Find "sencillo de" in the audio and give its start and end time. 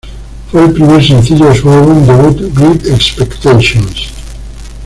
1.05-1.55